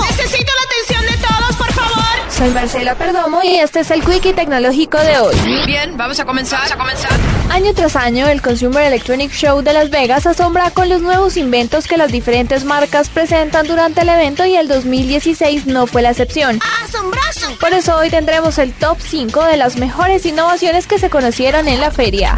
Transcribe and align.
Necesito 0.00 0.52
la 0.58 0.64
atención 0.64 1.06
de 1.06 1.26
todos, 1.26 1.56
por 1.56 1.72
favor. 1.72 2.02
Soy 2.30 2.50
Marcela 2.50 2.94
Perdomo 2.94 3.40
y 3.42 3.56
este 3.56 3.80
es 3.80 3.90
el 3.90 4.04
Quickie 4.04 4.32
Tecnológico 4.32 4.98
de 4.98 5.18
hoy. 5.18 5.34
Bien, 5.66 5.96
vamos 5.96 6.18
a 6.18 6.24
comenzar. 6.24 6.60
Vamos 6.60 6.72
a 6.72 6.76
comenzar. 6.76 7.10
Año 7.50 7.74
tras 7.74 7.96
año, 7.96 8.26
el 8.28 8.40
Consumer 8.40 8.84
Electronic 8.84 9.30
Show 9.32 9.62
de 9.62 9.72
Las 9.72 9.90
Vegas 9.90 10.26
asombra 10.26 10.70
con 10.70 10.88
los 10.88 11.02
nuevos 11.02 11.36
inventos 11.36 11.86
que 11.86 11.96
las 11.96 12.10
diferentes 12.10 12.64
marcas 12.64 13.10
presentan 13.10 13.66
durante 13.66 14.00
el 14.02 14.08
evento 14.08 14.44
y 14.44 14.56
el 14.56 14.68
2016 14.68 15.66
no 15.66 15.86
fue 15.86 16.02
la 16.02 16.10
excepción. 16.10 16.58
¡Asombroso! 16.84 17.58
Por 17.60 17.72
eso 17.72 17.96
hoy 17.96 18.10
tendremos 18.10 18.58
el 18.58 18.72
top 18.72 18.98
5 19.00 19.44
de 19.44 19.56
las 19.56 19.76
mejores 19.76 20.24
innovaciones 20.26 20.86
que 20.86 20.98
se 20.98 21.10
conocieron 21.10 21.68
en 21.68 21.80
la 21.80 21.90
feria. 21.90 22.36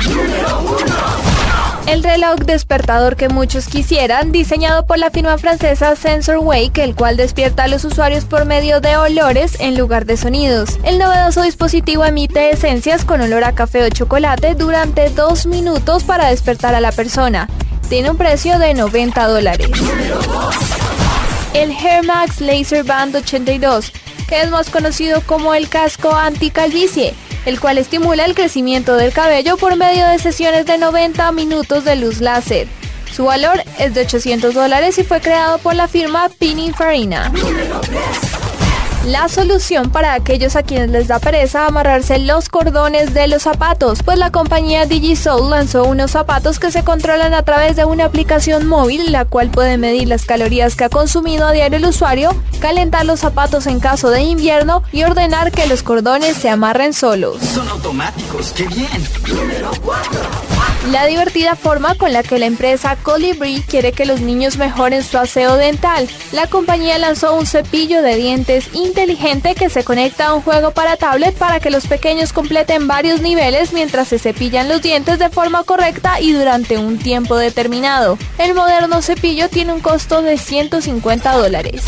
El 1.87 2.03
reloj 2.03 2.37
despertador 2.41 3.15
que 3.15 3.29
muchos 3.29 3.67
quisieran, 3.67 4.33
diseñado 4.33 4.87
por 4.87 4.99
la 4.99 5.11
firma 5.11 5.37
francesa 5.37 5.95
Sensor 5.97 6.39
Wake, 6.39 6.83
el 6.83 6.95
cual 6.95 7.19
despierta 7.19 7.65
a 7.65 7.69
los 7.69 7.85
usuarios 7.85 8.25
por 8.25 8.47
medio 8.47 8.81
de 8.81 8.97
olores 8.97 9.61
en 9.61 9.77
lugar 9.77 10.07
de 10.07 10.17
sonidos. 10.17 10.79
El 10.85 10.99
novedoso 10.99 11.43
dispositivo 11.43 12.05
emite 12.07 12.51
esencias 12.51 13.05
con 13.05 13.21
olor 13.21 13.45
a 13.45 13.55
café 13.55 13.85
o 13.85 13.91
chocolate 13.91 14.55
durante 14.55 15.11
dos 15.11 15.45
minutos 15.45 16.05
para 16.05 16.31
despertar 16.31 16.75
a 16.75 16.81
la 16.81 16.91
persona. 16.91 17.51
Tiene 17.91 18.11
un 18.11 18.17
precio 18.17 18.59
de 18.59 18.73
90 18.73 19.27
dólares. 19.29 19.69
El 21.53 21.71
Hair 21.71 22.05
Max 22.05 22.41
Laser 22.41 22.83
Band 22.83 23.15
82, 23.15 23.93
que 24.27 24.41
es 24.41 24.51
más 24.51 24.71
conocido 24.71 25.21
como 25.21 25.55
el 25.55 25.69
casco 25.69 26.15
anti-calvicie 26.15 27.15
el 27.47 27.61
cual 27.61 27.79
estimula 27.79 28.25
el 28.25 28.35
crecimiento 28.35 28.97
del 28.97 29.13
cabello 29.13 29.57
por 29.57 29.77
medio 29.77 30.07
de 30.07 30.19
sesiones 30.19 30.67
de 30.67 30.79
90 30.79 31.33
minutos 31.33 31.85
de 31.85 31.97
luz 31.97 32.21
láser. 32.21 32.67
Su 33.15 33.25
valor 33.27 33.63
es 33.79 33.95
de 33.95 34.01
800 34.03 34.55
dólares 34.55 34.99
y 34.99 35.05
fue 35.05 35.21
creado 35.21 35.59
por 35.59 35.75
la 35.75 35.87
firma 35.87 36.29
Pininfarina. 36.29 37.33
La 39.07 39.29
solución 39.29 39.91
para 39.91 40.15
aquellos 40.15 40.57
a 40.57 40.63
quienes 40.63 40.89
les 40.89 41.09
da 41.09 41.19
pereza 41.19 41.67
amarrarse 41.67 42.19
los 42.19 42.49
cordones 42.49 43.13
de 43.13 43.29
los 43.29 43.43
zapatos, 43.43 44.03
pues 44.03 44.19
la 44.19 44.33
compañía 44.33 44.87
DigiSoul 44.87 45.51
lanzó 45.51 45.85
unos 45.85 46.13
zapatos 46.13 46.59
que 46.59 46.71
se 46.71 46.85
controlan 46.85 47.35
a 47.35 47.43
través 47.43 47.77
de 47.77 47.85
una 47.85 48.07
aplicación 48.07 48.67
móvil, 48.67 49.13
la 49.13 49.27
cual 49.27 49.51
puede 49.51 49.77
medir 49.77 50.09
las 50.09 50.25
calorías 50.25 50.75
que 50.75 50.85
ha 50.85 50.89
consumido 50.89 51.47
a 51.47 51.53
diario 51.53 51.77
el 51.77 51.85
usuario, 51.85 52.31
calentar 52.61 53.05
los 53.05 53.21
zapatos 53.21 53.67
en 53.67 53.79
caso 53.79 54.09
de 54.09 54.23
invierno 54.23 54.83
y 54.91 55.05
ordenar 55.05 55.53
que 55.53 55.67
los 55.67 55.83
cordones 55.83 56.39
se 56.39 56.49
amarren 56.49 56.95
solos. 56.95 57.43
Son 57.43 57.69
automáticos, 57.69 58.55
qué 58.57 58.67
bien. 58.69 58.89
La 60.91 61.07
divertida 61.07 61.57
forma 61.57 61.95
con 61.95 62.13
la 62.13 62.23
que 62.23 62.39
la 62.39 62.45
empresa 62.45 62.97
Colibri 62.97 63.63
quiere 63.63 63.93
que 63.93 64.05
los 64.05 64.21
niños 64.21 64.59
mejoren 64.59 65.03
su 65.03 65.17
aseo 65.17 65.57
dental. 65.57 66.07
La 66.33 66.47
compañía 66.47 66.99
lanzó 66.99 67.35
un 67.35 67.47
cepillo 67.47 68.03
de 68.03 68.17
dientes 68.17 68.69
inteligente 68.75 69.55
que 69.55 69.71
se 69.71 69.83
conecta 69.83 70.27
a 70.27 70.35
un 70.35 70.43
juego 70.43 70.73
para 70.73 70.97
tablet 70.97 71.35
para 71.37 71.59
que 71.59 71.71
los 71.71 71.87
pequeños 71.87 72.35
completen 72.35 72.87
varios 72.87 73.23
niveles 73.23 73.73
mientras 73.73 74.09
se 74.09 74.19
cepillan 74.19 74.69
los 74.69 74.83
dientes 74.83 75.19
de 75.19 75.31
forma 75.31 75.65
correcta 75.65 76.21
y 76.21 76.33
durante 76.33 76.77
un 76.77 76.99
tiempo 76.99 77.37
determinado. 77.37 78.19
El 78.39 78.55
moderno 78.55 79.01
cepillo 79.01 79.49
tiene 79.49 79.73
un 79.73 79.81
costo 79.81 80.21
de 80.21 80.37
150 80.37 81.33
dólares. 81.33 81.85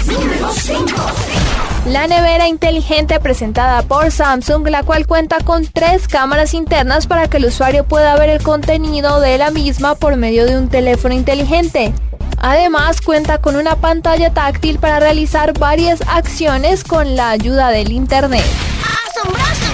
La 1.86 2.08
nevera 2.08 2.48
inteligente 2.48 3.20
presentada 3.20 3.82
por 3.82 4.10
Samsung, 4.10 4.66
la 4.68 4.82
cual 4.82 5.06
cuenta 5.06 5.38
con 5.38 5.64
tres 5.66 6.08
cámaras 6.08 6.52
internas 6.52 7.06
para 7.06 7.28
que 7.28 7.36
el 7.36 7.44
usuario 7.44 7.84
pueda 7.84 8.16
ver 8.16 8.28
el 8.28 8.42
contenido 8.42 9.20
de 9.20 9.38
la 9.38 9.52
misma 9.52 9.94
por 9.94 10.16
medio 10.16 10.46
de 10.46 10.58
un 10.58 10.68
teléfono 10.68 11.14
inteligente. 11.14 11.92
Además 12.38 13.00
cuenta 13.00 13.38
con 13.38 13.54
una 13.54 13.76
pantalla 13.76 14.34
táctil 14.34 14.80
para 14.80 14.98
realizar 14.98 15.56
varias 15.56 16.00
acciones 16.08 16.82
con 16.82 17.14
la 17.14 17.30
ayuda 17.30 17.68
del 17.70 17.92
internet. 17.92 18.44
¡Asombroso! 19.08 19.72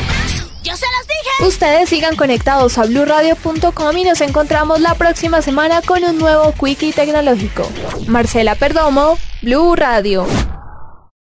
¡Yo 0.63 0.77
se 0.77 0.87
los 0.87 1.07
dije! 1.07 1.49
Ustedes 1.49 1.89
sigan 1.89 2.17
conectados 2.17 2.77
a 2.77 2.85
blurradio.com 2.85 3.97
y 3.97 4.05
nos 4.05 4.21
encontramos 4.21 4.81
la 4.83 4.95
próxima 4.97 5.41
semana 5.41 5.81
con 5.81 6.05
un 6.05 6.19
nuevo 6.19 6.53
Quickie 6.53 6.93
tecnológico. 6.93 7.67
Marcela 8.07 8.55
Perdomo, 8.55 9.17
Blue 9.41 9.75
Radio. 9.75 10.27